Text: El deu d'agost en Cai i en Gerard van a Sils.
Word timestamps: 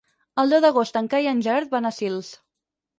El 0.43 0.53
deu 0.55 0.61
d'agost 0.65 0.97
en 1.03 1.11
Cai 1.13 1.29
i 1.29 1.31
en 1.35 1.45
Gerard 1.51 1.77
van 1.79 1.89
a 1.89 1.95
Sils. 2.03 2.37